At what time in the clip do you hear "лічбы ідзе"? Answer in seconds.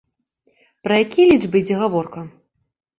1.35-1.75